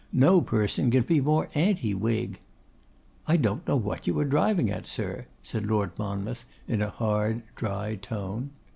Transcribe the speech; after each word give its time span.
No 0.11 0.41
person 0.41 0.89
can 0.89 1.03
be 1.03 1.21
more 1.21 1.47
anti 1.53 1.93
Whig.' 1.93 2.39
'I 3.27 3.37
don't 3.37 3.67
know 3.67 3.75
what 3.75 4.07
you 4.07 4.17
are 4.17 4.25
driving 4.25 4.71
at, 4.71 4.87
sir,' 4.87 5.27
said 5.43 5.67
Lord 5.67 5.91
Monmouth, 5.99 6.43
in 6.67 6.81
a 6.81 6.89
hard, 6.89 7.43
dry 7.55 7.97
tone. 7.97 8.49